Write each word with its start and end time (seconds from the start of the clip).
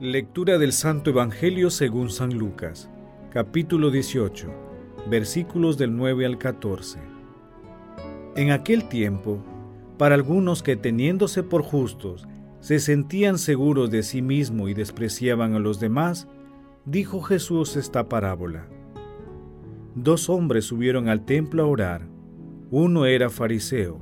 Lectura 0.00 0.56
del 0.56 0.72
Santo 0.72 1.10
Evangelio 1.10 1.68
según 1.68 2.08
San 2.08 2.32
Lucas, 2.32 2.88
capítulo 3.28 3.90
18, 3.90 4.50
versículos 5.10 5.76
del 5.76 5.94
9 5.94 6.24
al 6.24 6.38
14. 6.38 6.98
En 8.34 8.50
aquel 8.50 8.88
tiempo, 8.88 9.44
para 9.98 10.14
algunos 10.14 10.62
que 10.62 10.76
teniéndose 10.76 11.42
por 11.42 11.62
justos, 11.62 12.26
se 12.60 12.78
sentían 12.78 13.36
seguros 13.36 13.90
de 13.90 14.02
sí 14.02 14.22
mismo 14.22 14.70
y 14.70 14.72
despreciaban 14.72 15.52
a 15.52 15.58
los 15.58 15.80
demás, 15.80 16.28
dijo 16.86 17.20
Jesús 17.20 17.76
esta 17.76 18.08
parábola. 18.08 18.70
Dos 19.94 20.30
hombres 20.30 20.64
subieron 20.64 21.10
al 21.10 21.26
templo 21.26 21.62
a 21.62 21.66
orar. 21.66 22.08
Uno 22.70 23.04
era 23.04 23.28
fariseo, 23.28 24.00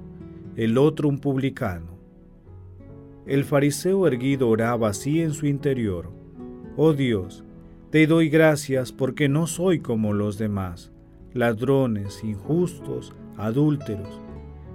el 0.54 0.78
otro 0.78 1.08
un 1.08 1.18
publicano. 1.18 1.97
El 3.28 3.44
fariseo 3.44 4.06
erguido 4.06 4.48
oraba 4.48 4.88
así 4.88 5.20
en 5.20 5.34
su 5.34 5.44
interior. 5.44 6.10
Oh 6.78 6.94
Dios, 6.94 7.44
te 7.90 8.06
doy 8.06 8.30
gracias 8.30 8.90
porque 8.90 9.28
no 9.28 9.46
soy 9.46 9.80
como 9.80 10.14
los 10.14 10.38
demás, 10.38 10.92
ladrones, 11.34 12.24
injustos, 12.24 13.14
adúlteros, 13.36 14.18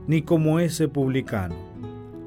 ni 0.06 0.22
como 0.22 0.60
ese 0.60 0.88
publicano. 0.88 1.56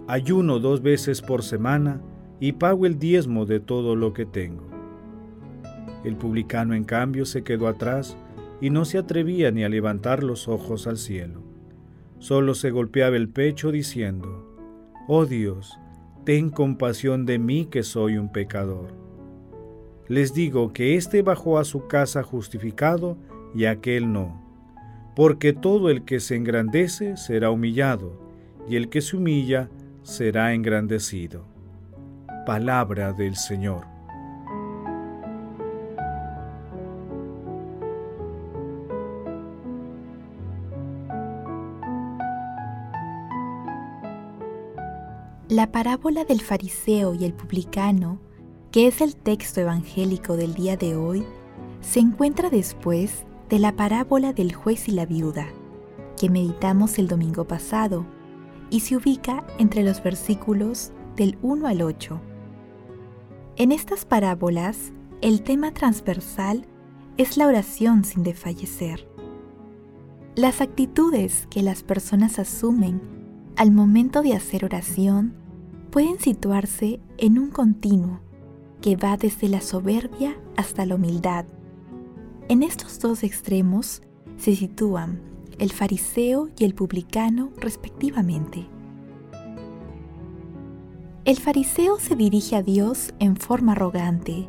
Ayuno 0.08 0.58
dos 0.58 0.82
veces 0.82 1.22
por 1.22 1.44
semana 1.44 2.02
y 2.40 2.54
pago 2.54 2.86
el 2.86 2.98
diezmo 2.98 3.46
de 3.46 3.60
todo 3.60 3.94
lo 3.94 4.12
que 4.12 4.26
tengo. 4.26 4.66
El 6.02 6.16
publicano 6.16 6.74
en 6.74 6.82
cambio 6.82 7.24
se 7.24 7.44
quedó 7.44 7.68
atrás 7.68 8.16
y 8.60 8.70
no 8.70 8.84
se 8.84 8.98
atrevía 8.98 9.52
ni 9.52 9.62
a 9.62 9.68
levantar 9.68 10.24
los 10.24 10.48
ojos 10.48 10.88
al 10.88 10.96
cielo. 10.96 11.40
Solo 12.18 12.54
se 12.54 12.72
golpeaba 12.72 13.14
el 13.14 13.28
pecho 13.28 13.70
diciendo, 13.70 14.52
Oh 15.06 15.24
Dios, 15.24 15.78
ten 16.26 16.50
compasión 16.50 17.24
de 17.24 17.38
mí 17.38 17.66
que 17.66 17.84
soy 17.84 18.18
un 18.18 18.32
pecador. 18.32 18.92
Les 20.08 20.34
digo 20.34 20.72
que 20.72 20.96
éste 20.96 21.22
bajó 21.22 21.58
a 21.58 21.64
su 21.64 21.86
casa 21.86 22.24
justificado 22.24 23.16
y 23.54 23.66
aquel 23.66 24.12
no, 24.12 24.42
porque 25.14 25.52
todo 25.52 25.88
el 25.88 26.04
que 26.04 26.18
se 26.18 26.34
engrandece 26.34 27.16
será 27.16 27.50
humillado, 27.50 28.20
y 28.68 28.74
el 28.74 28.88
que 28.88 29.02
se 29.02 29.16
humilla 29.16 29.70
será 30.02 30.52
engrandecido. 30.52 31.46
Palabra 32.44 33.12
del 33.12 33.36
Señor. 33.36 33.95
La 45.56 45.72
parábola 45.72 46.26
del 46.26 46.42
fariseo 46.42 47.14
y 47.14 47.24
el 47.24 47.32
publicano, 47.32 48.20
que 48.70 48.86
es 48.88 49.00
el 49.00 49.16
texto 49.16 49.62
evangélico 49.62 50.36
del 50.36 50.52
día 50.52 50.76
de 50.76 50.96
hoy, 50.96 51.24
se 51.80 51.98
encuentra 51.98 52.50
después 52.50 53.24
de 53.48 53.58
la 53.58 53.74
parábola 53.74 54.34
del 54.34 54.52
juez 54.52 54.86
y 54.86 54.90
la 54.92 55.06
viuda, 55.06 55.46
que 56.20 56.28
meditamos 56.28 56.98
el 56.98 57.08
domingo 57.08 57.46
pasado, 57.46 58.04
y 58.68 58.80
se 58.80 58.96
ubica 58.98 59.46
entre 59.58 59.82
los 59.82 60.02
versículos 60.02 60.92
del 61.16 61.38
1 61.40 61.68
al 61.68 61.80
8. 61.80 62.20
En 63.56 63.72
estas 63.72 64.04
parábolas, 64.04 64.92
el 65.22 65.40
tema 65.40 65.72
transversal 65.72 66.66
es 67.16 67.38
la 67.38 67.46
oración 67.46 68.04
sin 68.04 68.24
desfallecer. 68.24 69.08
Las 70.34 70.60
actitudes 70.60 71.46
que 71.48 71.62
las 71.62 71.82
personas 71.82 72.38
asumen 72.38 73.00
al 73.56 73.72
momento 73.72 74.20
de 74.20 74.34
hacer 74.34 74.62
oración 74.62 75.45
pueden 75.96 76.20
situarse 76.20 77.00
en 77.16 77.38
un 77.38 77.48
continuo 77.48 78.20
que 78.82 78.96
va 78.96 79.16
desde 79.16 79.48
la 79.48 79.62
soberbia 79.62 80.36
hasta 80.54 80.84
la 80.84 80.96
humildad. 80.96 81.46
En 82.50 82.62
estos 82.62 83.00
dos 83.00 83.22
extremos 83.22 84.02
se 84.36 84.54
sitúan 84.54 85.22
el 85.58 85.72
fariseo 85.72 86.50
y 86.58 86.66
el 86.66 86.74
publicano 86.74 87.48
respectivamente. 87.56 88.66
El 91.24 91.38
fariseo 91.38 91.98
se 91.98 92.14
dirige 92.14 92.56
a 92.56 92.62
Dios 92.62 93.14
en 93.18 93.34
forma 93.34 93.72
arrogante, 93.72 94.46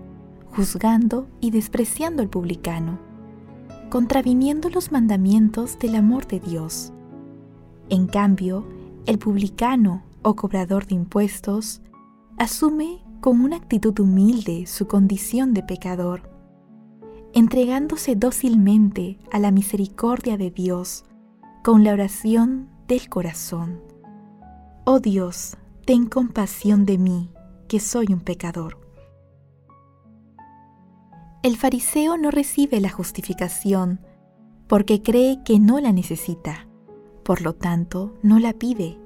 juzgando 0.53 1.30
y 1.40 1.52
despreciando 1.52 2.22
al 2.22 2.28
publicano, 2.28 3.00
contraviniendo 3.90 4.69
los 4.69 4.91
mandamientos 4.91 5.80
del 5.80 5.96
amor 5.96 6.28
de 6.28 6.41
Dios. 6.41 6.91
En 7.88 8.07
cambio, 8.07 8.68
el 9.06 9.18
publicano 9.18 10.03
o 10.27 10.35
cobrador 10.35 10.85
de 10.85 10.95
impuestos 10.95 11.81
asume 12.38 13.01
con 13.21 13.39
una 13.39 13.55
actitud 13.55 13.97
humilde 13.99 14.65
su 14.65 14.85
condición 14.85 15.53
de 15.53 15.63
pecador, 15.63 16.29
entregándose 17.33 18.18
dócilmente 18.18 19.19
a 19.31 19.39
la 19.39 19.51
misericordia 19.51 20.38
de 20.38 20.51
Dios 20.51 21.06
con 21.63 21.85
la 21.85 21.94
oración 21.94 22.68
del 22.88 23.07
corazón. 23.07 23.81
Oh 24.83 25.00
Dios, 25.00 25.56
ten 25.85 26.07
compasión 26.07 26.85
de 26.85 26.97
mí, 26.97 27.31
que 27.69 27.80
soy 27.80 28.07
un 28.09 28.19
pecador. 28.19 28.80
El 31.41 31.56
fariseo 31.56 32.18
no 32.18 32.31
recibe 32.31 32.81
la 32.81 32.89
justificación 32.89 34.01
porque 34.68 35.01
cree 35.01 35.41
que 35.45 35.59
no 35.59 35.80
la 35.80 35.94
necesita 35.94 36.68
por 37.27 37.41
lo 37.41 37.56
tanto 37.56 38.13
no 38.23 38.39
la 38.39 38.53
pide, 38.53 38.97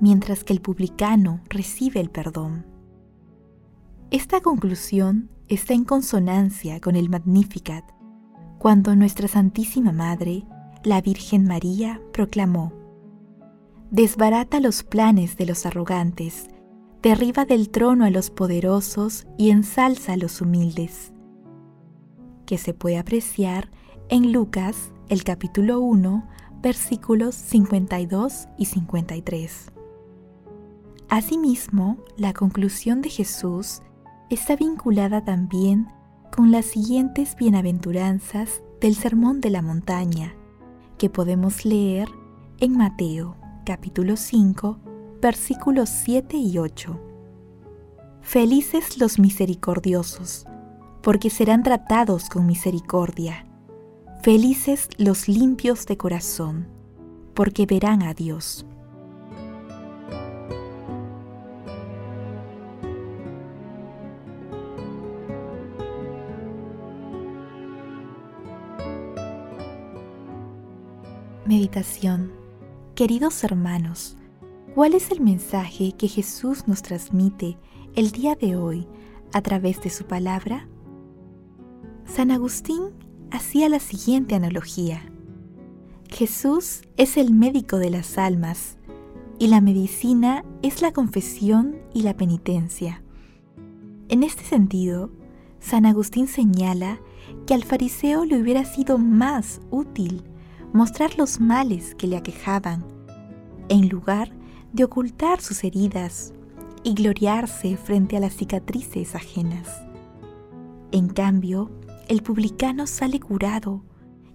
mientras 0.00 0.44
que 0.44 0.52
el 0.52 0.60
publicano 0.60 1.40
recibe 1.48 2.00
el 2.00 2.10
perdón. 2.10 2.66
Esta 4.10 4.40
conclusión 4.40 5.30
está 5.48 5.74
en 5.74 5.84
consonancia 5.84 6.80
con 6.80 6.96
el 6.96 7.08
Magnificat, 7.08 7.84
cuando 8.58 8.96
nuestra 8.96 9.28
Santísima 9.28 9.92
Madre, 9.92 10.44
la 10.84 11.00
Virgen 11.00 11.44
María, 11.44 12.00
proclamó, 12.12 12.72
Desbarata 13.90 14.60
los 14.60 14.82
planes 14.82 15.36
de 15.36 15.46
los 15.46 15.64
arrogantes, 15.64 16.48
derriba 17.02 17.44
del 17.44 17.70
trono 17.70 18.04
a 18.04 18.10
los 18.10 18.30
poderosos 18.30 19.26
y 19.38 19.50
ensalza 19.50 20.14
a 20.14 20.16
los 20.16 20.40
humildes, 20.40 21.12
que 22.44 22.58
se 22.58 22.74
puede 22.74 22.98
apreciar 22.98 23.70
en 24.08 24.32
Lucas, 24.32 24.92
el 25.08 25.24
capítulo 25.24 25.80
1, 25.80 26.26
versículos 26.60 27.34
52 27.34 28.48
y 28.58 28.66
53. 28.66 29.77
Asimismo, 31.10 31.96
la 32.18 32.34
conclusión 32.34 33.00
de 33.00 33.08
Jesús 33.08 33.80
está 34.28 34.56
vinculada 34.56 35.24
también 35.24 35.88
con 36.30 36.52
las 36.52 36.66
siguientes 36.66 37.34
bienaventuranzas 37.34 38.62
del 38.78 38.94
Sermón 38.94 39.40
de 39.40 39.48
la 39.48 39.62
Montaña, 39.62 40.34
que 40.98 41.08
podemos 41.08 41.64
leer 41.64 42.10
en 42.58 42.76
Mateo 42.76 43.36
capítulo 43.64 44.16
5, 44.18 44.80
versículos 45.22 45.88
7 45.88 46.36
y 46.36 46.58
8. 46.58 47.00
Felices 48.20 48.98
los 48.98 49.18
misericordiosos, 49.18 50.44
porque 51.02 51.30
serán 51.30 51.62
tratados 51.62 52.28
con 52.28 52.44
misericordia. 52.44 53.46
Felices 54.22 54.90
los 54.98 55.26
limpios 55.26 55.86
de 55.86 55.96
corazón, 55.96 56.68
porque 57.32 57.64
verán 57.64 58.02
a 58.02 58.12
Dios. 58.12 58.66
Meditación 71.48 72.30
Queridos 72.94 73.42
hermanos, 73.42 74.18
¿cuál 74.74 74.92
es 74.92 75.10
el 75.10 75.22
mensaje 75.22 75.92
que 75.92 76.06
Jesús 76.06 76.68
nos 76.68 76.82
transmite 76.82 77.56
el 77.96 78.10
día 78.10 78.34
de 78.34 78.54
hoy 78.54 78.86
a 79.32 79.40
través 79.40 79.80
de 79.80 79.88
su 79.88 80.04
palabra? 80.04 80.68
San 82.04 82.32
Agustín 82.32 82.90
hacía 83.30 83.70
la 83.70 83.78
siguiente 83.78 84.34
analogía. 84.34 85.10
Jesús 86.10 86.82
es 86.98 87.16
el 87.16 87.32
médico 87.32 87.78
de 87.78 87.88
las 87.88 88.18
almas 88.18 88.76
y 89.38 89.46
la 89.46 89.62
medicina 89.62 90.44
es 90.60 90.82
la 90.82 90.92
confesión 90.92 91.78
y 91.94 92.02
la 92.02 92.14
penitencia. 92.14 93.02
En 94.10 94.22
este 94.22 94.44
sentido, 94.44 95.10
San 95.60 95.86
Agustín 95.86 96.26
señala 96.26 97.00
que 97.46 97.54
al 97.54 97.64
fariseo 97.64 98.26
le 98.26 98.38
hubiera 98.38 98.66
sido 98.66 98.98
más 98.98 99.62
útil 99.70 100.24
mostrar 100.72 101.16
los 101.18 101.40
males 101.40 101.94
que 101.94 102.06
le 102.06 102.16
aquejaban, 102.16 102.84
en 103.68 103.88
lugar 103.88 104.30
de 104.72 104.84
ocultar 104.84 105.40
sus 105.40 105.64
heridas 105.64 106.32
y 106.82 106.94
gloriarse 106.94 107.76
frente 107.76 108.16
a 108.16 108.20
las 108.20 108.34
cicatrices 108.34 109.14
ajenas. 109.14 109.82
En 110.92 111.08
cambio, 111.08 111.70
el 112.08 112.22
publicano 112.22 112.86
sale 112.86 113.20
curado, 113.20 113.82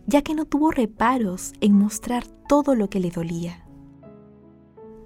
ya 0.06 0.22
que 0.22 0.36
no 0.36 0.46
tuvo 0.46 0.72
reparos 0.72 1.54
en 1.62 1.74
mostrar 1.74 2.26
todo 2.48 2.76
lo 2.76 2.90
que 2.90 3.00
le 3.00 3.10
dolía. 3.10 3.66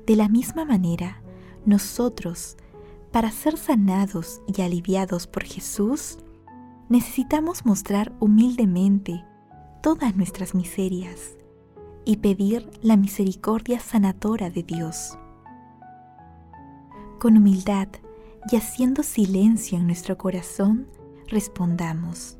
De 0.05 0.15
la 0.15 0.27
misma 0.27 0.65
manera, 0.65 1.21
nosotros, 1.65 2.57
para 3.11 3.31
ser 3.31 3.57
sanados 3.57 4.41
y 4.47 4.61
aliviados 4.61 5.27
por 5.27 5.43
Jesús, 5.43 6.17
necesitamos 6.89 7.65
mostrar 7.65 8.13
humildemente 8.19 9.23
todas 9.87 10.17
nuestras 10.17 10.53
miserias 10.53 11.37
y 12.03 12.17
pedir 12.17 12.69
la 12.81 12.97
misericordia 12.97 13.79
sanadora 13.79 14.49
de 14.49 14.61
Dios. 14.61 15.17
Con 17.21 17.37
humildad 17.37 17.87
y 18.51 18.57
haciendo 18.57 19.01
silencio 19.01 19.77
en 19.77 19.85
nuestro 19.87 20.17
corazón, 20.17 20.87
respondamos, 21.29 22.37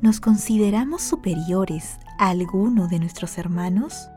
¿nos 0.00 0.18
consideramos 0.18 1.02
superiores 1.02 1.98
a 2.18 2.30
alguno 2.30 2.88
de 2.88 3.00
nuestros 3.00 3.36
hermanos? 3.36 4.08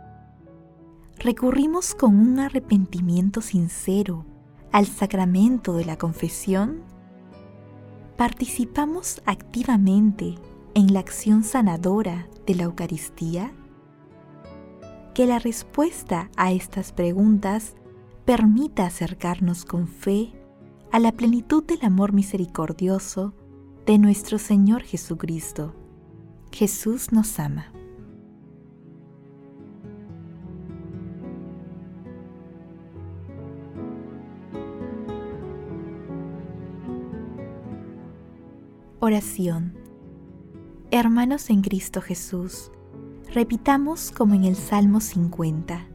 ¿Recurrimos 1.17 1.93
con 1.93 2.17
un 2.17 2.39
arrepentimiento 2.39 3.41
sincero 3.41 4.25
al 4.71 4.85
sacramento 4.85 5.73
de 5.73 5.83
la 5.83 5.97
confesión? 5.97 6.83
¿Participamos 8.15 9.21
activamente 9.25 10.37
en 10.73 10.93
la 10.93 10.99
acción 10.99 11.43
sanadora 11.43 12.27
de 12.45 12.55
la 12.55 12.63
Eucaristía? 12.63 13.53
Que 15.13 15.25
la 15.25 15.39
respuesta 15.39 16.29
a 16.37 16.51
estas 16.51 16.91
preguntas 16.91 17.75
permita 18.25 18.85
acercarnos 18.85 19.65
con 19.65 19.87
fe 19.87 20.33
a 20.91 20.99
la 20.99 21.11
plenitud 21.11 21.63
del 21.63 21.83
amor 21.83 22.13
misericordioso 22.13 23.33
de 23.85 23.97
nuestro 23.97 24.37
Señor 24.37 24.83
Jesucristo. 24.83 25.75
Jesús 26.51 27.11
nos 27.11 27.39
ama. 27.39 27.71
Oración 38.99 39.78
Hermanos 40.91 41.51
en 41.51 41.61
Cristo 41.61 42.01
Jesús, 42.01 42.71
repitamos 43.31 44.09
como 44.09 44.33
en 44.33 44.43
el 44.43 44.55
Salmo 44.55 45.01
50. 45.01 45.87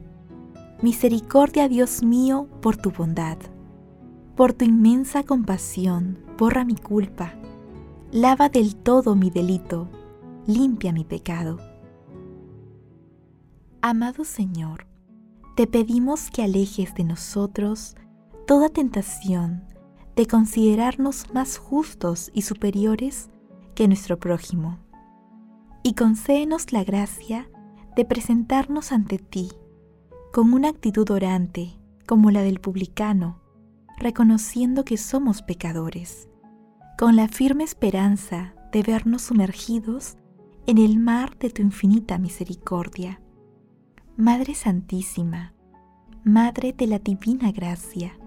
Misericordia, 0.82 1.68
Dios 1.68 2.04
mío, 2.04 2.48
por 2.62 2.76
tu 2.76 2.92
bondad. 2.92 3.36
Por 4.36 4.52
tu 4.52 4.64
inmensa 4.64 5.24
compasión, 5.24 6.20
borra 6.38 6.64
mi 6.64 6.76
culpa. 6.76 7.34
Lava 8.12 8.48
del 8.48 8.76
todo 8.76 9.16
mi 9.16 9.30
delito, 9.30 9.88
limpia 10.46 10.92
mi 10.92 11.02
pecado. 11.02 11.58
Amado 13.82 14.22
Señor, 14.22 14.86
te 15.56 15.66
pedimos 15.66 16.30
que 16.30 16.44
alejes 16.44 16.94
de 16.94 17.02
nosotros 17.02 17.96
toda 18.46 18.68
tentación 18.68 19.64
de 20.14 20.28
considerarnos 20.28 21.34
más 21.34 21.58
justos 21.58 22.30
y 22.32 22.42
superiores 22.42 23.28
que 23.74 23.88
nuestro 23.88 24.20
prójimo 24.20 24.83
y 25.84 25.92
concédenos 25.92 26.72
la 26.72 26.82
gracia 26.82 27.48
de 27.94 28.04
presentarnos 28.06 28.90
ante 28.90 29.18
ti 29.18 29.52
con 30.32 30.52
una 30.52 30.70
actitud 30.70 31.08
orante 31.10 31.78
como 32.06 32.30
la 32.30 32.42
del 32.42 32.58
publicano, 32.58 33.40
reconociendo 33.98 34.84
que 34.84 34.96
somos 34.96 35.42
pecadores, 35.42 36.28
con 36.98 37.16
la 37.16 37.28
firme 37.28 37.64
esperanza 37.64 38.54
de 38.72 38.82
vernos 38.82 39.22
sumergidos 39.22 40.16
en 40.66 40.78
el 40.78 40.98
mar 40.98 41.38
de 41.38 41.50
tu 41.50 41.62
infinita 41.62 42.18
misericordia. 42.18 43.20
Madre 44.16 44.54
Santísima, 44.54 45.54
Madre 46.24 46.72
de 46.72 46.86
la 46.86 46.98
Divina 46.98 47.52
Gracia, 47.52 48.18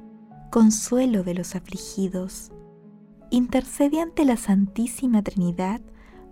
consuelo 0.52 1.24
de 1.24 1.34
los 1.34 1.56
afligidos, 1.56 2.52
intercede 3.32 4.00
ante 4.00 4.26
la 4.26 4.38
Santísima 4.38 5.24
Trinidad 5.24 5.82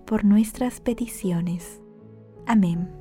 por 0.06 0.24
nuestras 0.24 0.80
peticiones. 0.80 1.82
Amén. 2.46 2.92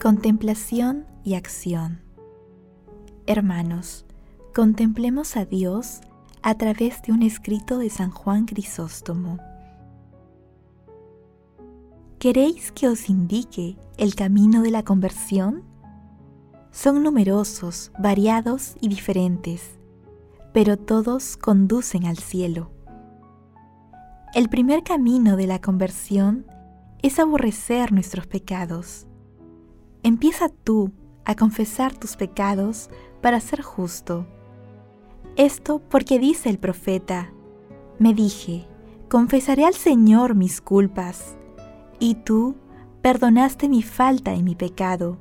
Contemplación 0.00 1.06
y 1.24 1.34
acción. 1.34 2.00
Hermanos, 3.26 4.06
contemplemos 4.54 5.36
a 5.36 5.44
Dios 5.44 6.00
a 6.42 6.54
través 6.56 7.02
de 7.02 7.12
un 7.12 7.22
escrito 7.22 7.78
de 7.78 7.90
San 7.90 8.10
Juan 8.10 8.46
Crisóstomo. 8.46 9.38
¿Queréis 12.18 12.72
que 12.72 12.88
os 12.88 13.10
indique 13.10 13.76
el 13.96 14.14
camino 14.14 14.62
de 14.62 14.70
la 14.70 14.82
conversión? 14.82 15.67
Son 16.80 17.02
numerosos, 17.02 17.90
variados 17.98 18.76
y 18.80 18.86
diferentes, 18.86 19.80
pero 20.52 20.76
todos 20.76 21.36
conducen 21.36 22.06
al 22.06 22.18
cielo. 22.18 22.70
El 24.32 24.48
primer 24.48 24.84
camino 24.84 25.36
de 25.36 25.48
la 25.48 25.60
conversión 25.60 26.46
es 27.02 27.18
aborrecer 27.18 27.90
nuestros 27.90 28.28
pecados. 28.28 29.08
Empieza 30.04 30.50
tú 30.50 30.92
a 31.24 31.34
confesar 31.34 31.98
tus 31.98 32.14
pecados 32.14 32.90
para 33.22 33.40
ser 33.40 33.60
justo. 33.60 34.28
Esto 35.34 35.80
porque 35.80 36.20
dice 36.20 36.48
el 36.48 36.60
profeta, 36.60 37.32
me 37.98 38.14
dije, 38.14 38.68
confesaré 39.08 39.64
al 39.64 39.74
Señor 39.74 40.36
mis 40.36 40.60
culpas, 40.60 41.36
y 41.98 42.14
tú 42.14 42.54
perdonaste 43.02 43.68
mi 43.68 43.82
falta 43.82 44.36
y 44.36 44.44
mi 44.44 44.54
pecado 44.54 45.18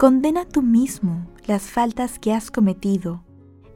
Condena 0.00 0.46
tú 0.46 0.62
mismo 0.62 1.26
las 1.46 1.64
faltas 1.64 2.18
que 2.18 2.32
has 2.32 2.50
cometido, 2.50 3.22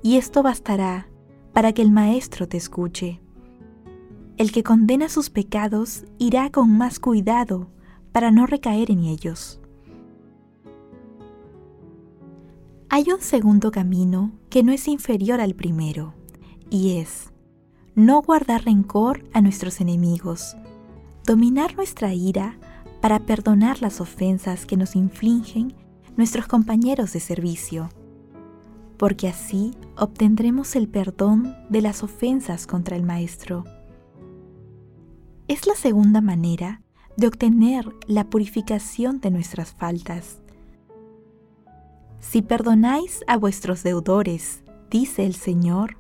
y 0.03 0.17
esto 0.17 0.43
bastará 0.43 1.07
para 1.53 1.75
que 1.75 1.83
el 1.83 1.91
Maestro 1.91 2.49
te 2.49 2.57
escuche. 2.57 3.21
El 4.39 4.51
que 4.51 4.63
condena 4.63 5.11
sus 5.11 5.29
pecados 5.29 6.07
irá 6.17 6.49
con 6.49 6.79
más 6.79 6.99
cuidado 6.99 7.69
para 8.11 8.31
no 8.31 8.47
recaer 8.47 8.91
en 8.91 9.01
ellos. 9.01 9.61
Hay 12.89 13.05
un 13.13 13.21
segundo 13.21 13.71
camino 13.71 14.33
que 14.49 14.63
no 14.63 14.73
es 14.73 14.89
inferior 14.89 15.43
al 15.43 15.55
primero, 15.55 16.15
y 16.71 16.97
es 16.97 17.35
no 17.95 18.23
guardar 18.23 18.65
rencor 18.65 19.29
a 19.35 19.43
nuestros 19.43 19.79
enemigos, 19.83 20.57
dominar 21.27 21.77
nuestra 21.77 22.15
ira 22.15 22.59
para 23.03 23.19
perdonar 23.19 23.83
las 23.83 24.01
ofensas 24.01 24.65
que 24.65 24.79
nos 24.79 24.97
infligen 24.97 25.84
nuestros 26.17 26.47
compañeros 26.47 27.13
de 27.13 27.21
servicio, 27.21 27.89
porque 28.97 29.29
así 29.29 29.73
obtendremos 29.97 30.77
el 30.77 30.89
perdón 30.89 31.55
de 31.69 31.83
las 31.83 32.03
ofensas 32.03 32.67
contra 32.67 32.97
el 32.97 33.03
Maestro. 33.03 33.65
Es 35.49 35.67
la 35.67 35.75
segunda 35.75 36.21
manera 36.21 36.83
de 37.17 37.27
obtener 37.27 37.87
la 38.07 38.25
purificación 38.25 39.21
de 39.21 39.31
nuestras 39.31 39.73
faltas. 39.73 40.41
Si 42.21 42.43
perdonáis 42.43 43.23
a 43.27 43.37
vuestros 43.37 43.83
deudores, 43.83 44.63
dice 44.91 45.27
el 45.27 45.35
Señor, 45.35 45.99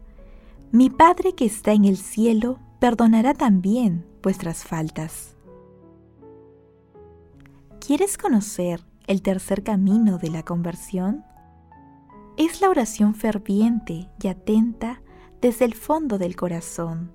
mi 0.72 0.90
Padre 0.90 1.34
que 1.34 1.44
está 1.44 1.72
en 1.72 1.84
el 1.84 1.96
cielo 1.96 2.58
perdonará 2.80 3.34
también 3.34 4.06
vuestras 4.22 4.64
faltas. 4.64 5.36
¿Quieres 7.78 8.16
conocer 8.16 8.80
el 9.06 9.22
tercer 9.22 9.62
camino 9.62 10.18
de 10.18 10.30
la 10.30 10.42
conversión? 10.42 11.24
Es 12.36 12.60
la 12.60 12.68
oración 12.68 13.14
ferviente 13.14 14.08
y 14.22 14.28
atenta 14.28 15.02
desde 15.40 15.66
el 15.66 15.74
fondo 15.74 16.18
del 16.18 16.36
corazón. 16.36 17.12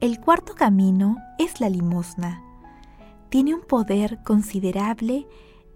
El 0.00 0.20
cuarto 0.20 0.54
camino 0.54 1.16
es 1.38 1.60
la 1.60 1.68
limosna. 1.68 2.42
Tiene 3.30 3.54
un 3.54 3.62
poder 3.62 4.20
considerable 4.22 5.26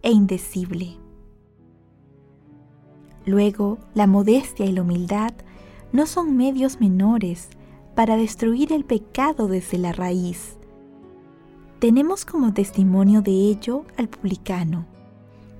e 0.02 0.12
indecible. 0.12 0.96
Luego, 3.26 3.78
la 3.94 4.06
modestia 4.06 4.66
y 4.66 4.72
la 4.72 4.82
humildad 4.82 5.32
no 5.92 6.06
son 6.06 6.36
medios 6.36 6.80
menores 6.80 7.50
para 7.94 8.16
destruir 8.16 8.72
el 8.72 8.84
pecado 8.84 9.48
desde 9.48 9.78
la 9.78 9.92
raíz. 9.92 10.56
Tenemos 11.82 12.24
como 12.24 12.54
testimonio 12.54 13.22
de 13.22 13.32
ello 13.32 13.84
al 13.96 14.08
publicano, 14.08 14.86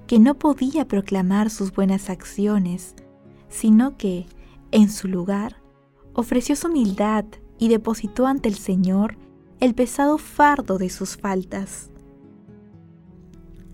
que 0.07 0.21
no 0.21 0.35
podía 0.37 0.87
proclamar 0.87 1.51
sus 1.51 1.73
buenas 1.73 2.11
acciones, 2.11 2.95
sino 3.49 3.97
que, 3.97 4.27
en 4.71 4.89
su 4.89 5.09
lugar, 5.09 5.57
ofreció 6.13 6.55
su 6.55 6.69
humildad 6.69 7.25
y 7.59 7.71
depositó 7.71 8.29
ante 8.29 8.49
el 8.49 8.55
Señor 8.55 9.17
el 9.59 9.75
pesado 9.75 10.17
fardo 10.17 10.79
de 10.79 10.91
sus 10.91 11.17
faltas. 11.17 11.91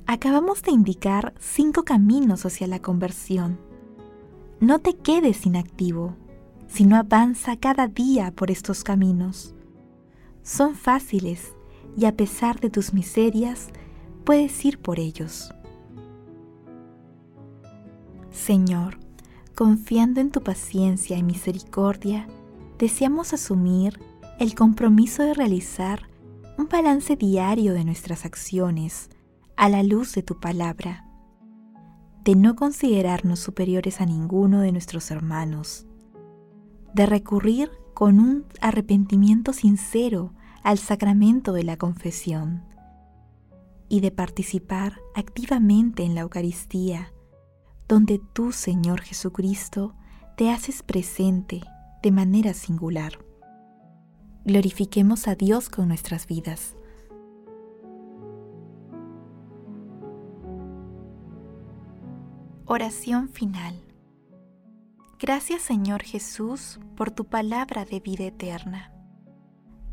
Acabamos 0.07 0.63
de 0.63 0.71
indicar 0.71 1.35
cinco 1.39 1.83
caminos 1.83 2.47
hacia 2.47 2.67
la 2.67 2.81
conversión 2.81 3.59
no 4.59 4.79
te 4.79 4.97
quedes 4.97 5.45
inactivo, 5.45 6.17
sino 6.67 6.97
avanza 6.97 7.59
cada 7.59 7.89
día 7.89 8.33
por 8.33 8.51
estos 8.51 8.85
caminos. 8.85 9.55
Son 10.43 10.75
fáciles 10.75 11.53
y 11.99 12.07
a 12.07 12.17
pesar 12.17 12.61
de 12.61 12.71
tus 12.71 12.95
miserias, 12.95 13.69
puedes 14.25 14.65
ir 14.65 14.79
por 14.79 14.99
ellos. 15.01 15.53
Señor, 18.31 18.99
confiando 19.55 20.21
en 20.21 20.31
tu 20.31 20.43
paciencia 20.43 21.17
y 21.17 21.23
misericordia, 21.23 22.29
deseamos 22.79 23.33
asumir 23.33 23.99
el 24.39 24.55
compromiso 24.55 25.25
de 25.25 25.35
realizar 25.35 26.09
un 26.57 26.69
balance 26.69 27.17
diario 27.17 27.75
de 27.75 27.85
nuestras 27.85 28.25
acciones 28.25 29.11
a 29.57 29.69
la 29.69 29.83
luz 29.83 30.15
de 30.15 30.23
tu 30.23 30.39
palabra 30.39 31.09
de 32.29 32.37
no 32.37 32.57
considerarnos 32.57 33.41
superiores 33.41 34.03
a 34.03 34.05
ninguno 34.05 34.61
de 34.61 34.71
nuestros 34.71 35.11
hermanos, 35.11 35.87
de 36.93 37.07
recurrir 37.07 37.71
con 37.95 38.21
un 38.21 38.45
arrepentimiento 38.61 39.55
sincero 39.55 40.35
al 40.63 40.79
sacramento 40.79 41.53
de 41.53 41.65
la 41.65 41.77
confesión 41.77 42.65
y 43.89 44.01
de 44.01 44.11
participar 44.11 45.01
activamente 45.15 46.05
en 46.05 46.15
la 46.15 46.23
Eucaristía, 46.23 47.13
donde 47.89 48.21
tú, 48.33 48.53
Señor 48.53 49.01
Jesucristo, 49.01 49.95
te 50.37 50.51
haces 50.51 50.83
presente 50.83 51.63
de 52.03 52.11
manera 52.13 52.55
singular. 52.55 53.25
Glorifiquemos 54.45 55.27
a 55.27 55.35
Dios 55.35 55.69
con 55.69 55.89
nuestras 55.89 56.27
vidas. 56.27 56.77
Oración 62.67 63.31
final. 63.31 63.83
Gracias 65.19 65.63
Señor 65.63 66.03
Jesús 66.03 66.79
por 66.97 67.11
tu 67.11 67.25
palabra 67.25 67.85
de 67.85 67.99
vida 67.99 68.25
eterna. 68.25 68.98